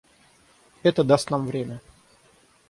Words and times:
Это 0.81 1.03
даст 1.03 1.29
нам 1.29 1.45
время. 1.45 1.79